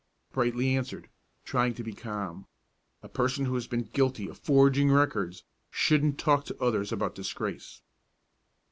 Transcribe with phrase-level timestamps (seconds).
[0.31, 1.09] Brightly answered,
[1.45, 2.47] trying to be calm,
[3.03, 7.83] "A person who has been guilty of forging records shouldn't talk to others about disgrace."